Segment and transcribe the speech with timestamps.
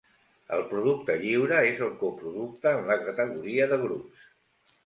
[0.55, 4.27] El producte lliure és el coproducte en la categoria de grups.